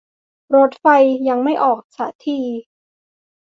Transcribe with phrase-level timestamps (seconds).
[0.55, 0.85] รถไฟ
[1.27, 2.39] ยังไม่ออกซะที